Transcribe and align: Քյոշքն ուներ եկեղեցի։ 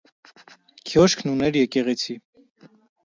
Քյոշքն 0.91 1.31
ուներ 1.33 1.59
եկեղեցի։ 1.59 2.17